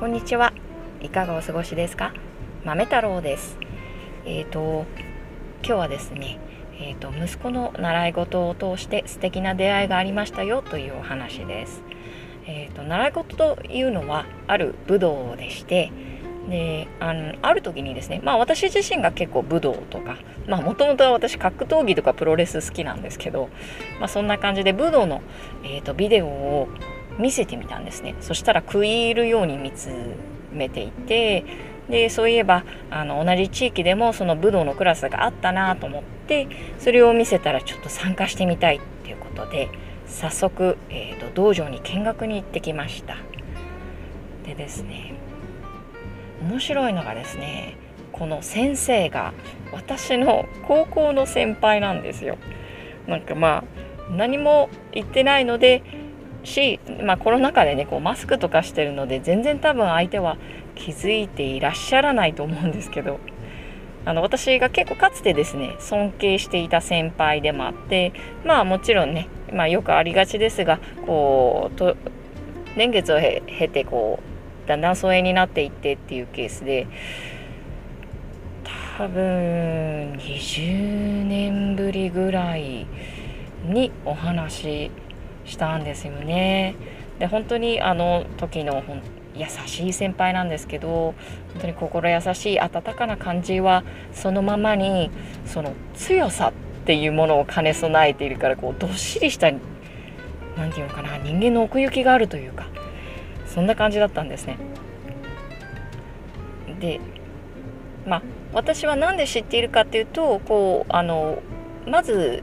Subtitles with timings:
[0.00, 0.54] こんにちは。
[1.02, 2.14] いかがお過ごしですか？
[2.64, 3.58] 豆太郎です。
[4.24, 4.86] えっ、と
[5.62, 6.38] 今日はですね、
[6.80, 11.82] えっ、と息子の習い事を通して素敵な出会いがありましたよというお話です。
[12.46, 15.92] えっ、と習い事というのはある武道でして。
[16.48, 20.16] であのある時にですねまあ私自身が結構武道とか
[20.48, 23.50] まあもともとは私格闘技とかプロレス好きなんですけど、
[24.00, 25.20] まあ、そんな感じで武道の、
[25.62, 26.68] えーとビデオを
[27.18, 28.14] 見せてみたんですね。
[28.20, 29.90] そしたら食い入るように見つ
[30.52, 31.44] めていて
[31.88, 39.68] でそういえばあの同じ地域でもその武道のクラスがあったなと思ってそれを見せたらちょっと参加してみたいっていうことで
[40.06, 43.16] 早速、えーと、道場に見学に行ってきました。
[44.44, 45.14] でですね
[46.42, 47.76] 面白いのがですね
[48.12, 49.32] この先生が
[49.72, 52.38] 私の高校の先輩なんですよ。
[53.06, 53.64] なんかま
[54.10, 55.82] あ何も言ってないので
[56.44, 60.36] し、まあ、コロナ禍でねこうマスクとかしてるので全然多分相手は
[60.74, 63.20] 気づいていらっしゃらないと思うんですけど
[64.06, 68.12] あの私が結構かつてですね尊敬していた先輩でもあって
[68.44, 71.96] まあもちろんね、まあ、よくありがちですがこうと
[72.76, 74.20] 年月を経てこ
[74.64, 76.86] うだんだん疎遠になっていってっていうケースで
[78.98, 82.86] 多分20年ぶりぐらい
[83.64, 84.90] にお話
[85.50, 86.74] したんですよね。
[87.18, 88.82] で本当にあの時の
[89.34, 91.14] 優しい先輩なんですけど
[91.52, 95.10] 本当に心優しい温かな感じはそのままに
[95.46, 96.52] その強さっ
[96.86, 99.50] ていうものを兼ね備えているからこうどっしりした
[100.56, 102.66] 何て言うのかな人間の奥行きがあるというか
[103.46, 104.56] そんな感じだったんですね。
[106.80, 107.00] で
[108.06, 108.22] まあ
[108.52, 111.42] 私は何で知っているかっていうとこうあの
[111.86, 112.42] まず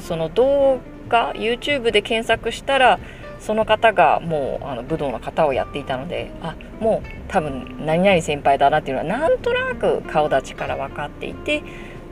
[0.00, 2.98] その動か YouTube で検索したら
[3.40, 11.62] その方がもうあの武道の方をやっていたのであもう多分何々先輩だなっていうのはなんとなく顔立ちから分かっていて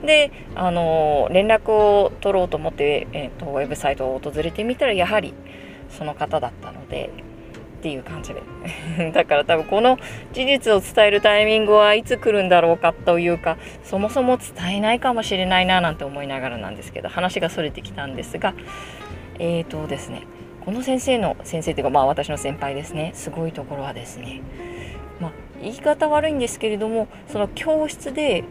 [0.03, 5.33] であの連絡を取ろうと思って、えーと、ウェブサイトを訪れてみたらやはり
[5.89, 7.09] その方だったので
[7.77, 8.41] っていう感じで
[9.13, 9.99] だから多分この
[10.33, 18.53] 事実を伝えるタイミングはいつ来るんだろうかというかそもそも伝えないかもしれないななんて思いながらなんですけど話がそれてきたんですが
[19.39, 20.23] えーとですね
[20.65, 24.41] この先生の先生というかまあ私の先輩ですねすごいところはですね
[25.21, 28.43] まあ言い方悪いんですけれどもその教室で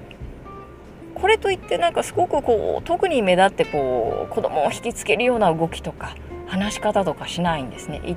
[1.14, 6.14] これといってなんかすごくこう特に目立ってこう子供を引きつけるような動きとか
[6.46, 8.16] 話し方とかしないんですね。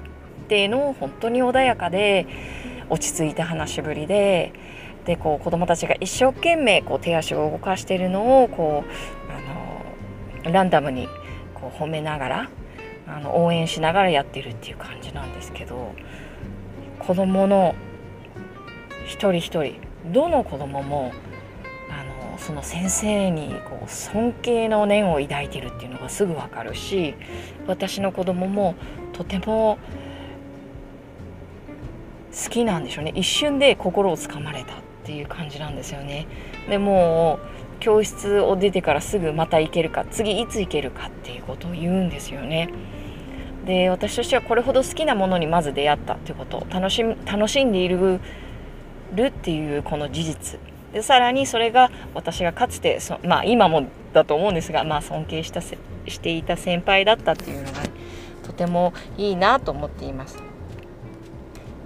[0.50, 2.28] 定の本当に穏やかで
[2.90, 4.52] 落ち着いた話しぶりで
[5.06, 11.08] でこう子どもたちが一生懸命こう手足を動かしているのをこうあのランダムに
[11.54, 12.50] こう褒めながら
[13.08, 15.94] あの応援しながらやっているっていう感じなんですけど
[17.00, 17.76] 子どもの
[19.06, 19.76] 一人一人
[20.12, 21.12] どの子どもも
[21.90, 27.16] あのその先生にこう尊敬の念を抱いているっていうのがすぐ分かるし
[27.68, 28.76] 私の子供も
[29.14, 29.80] とても
[32.32, 33.12] 好きなんでしょうね。
[33.16, 36.28] 一瞬で心をつかまれたっていう感じなんですよね。
[36.70, 42.70] でもう教室を出てからすぐまた行けるか次いつ行けるかっていうことを言うんですよね。
[43.66, 48.20] で私としてはこれほど好きなものにまず出会ったっていうこと楽し楽しんでいる
[49.14, 50.60] るっていうこの事実。
[50.94, 55.78] でさらにそれが私がかつてそまあ今もだと思うんですが、まあ、尊敬したし
[56.20, 57.80] ていた先輩だったっていうのが、
[58.44, 60.42] とてもいいなと思っています。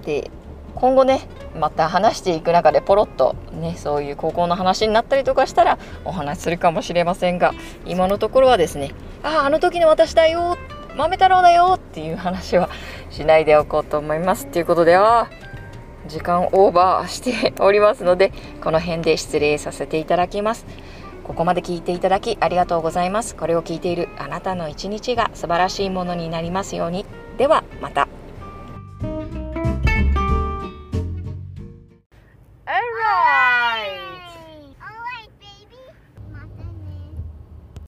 [0.05, 0.31] で
[0.75, 1.27] 今後ね
[1.59, 7.53] また話していく中でポロッとねそういう高校の話になったりとかしたらお話しするかもしれませんが
[7.85, 8.91] 今のところはですね
[9.23, 10.57] あああの時の私だよ
[10.95, 12.69] 豆太郎だよっていう話は
[13.09, 15.29] しないでおこうと思いますということであ
[16.07, 18.31] 時間オーバーしておりますので
[18.61, 20.65] この辺で失礼させていただきます。
[21.23, 23.35] ここまで聞いていただきありがとうございます。
[23.35, 27.05] これを聞いているあなたの一日が素晴らしいものになりますように。
[27.37, 28.07] ではまた。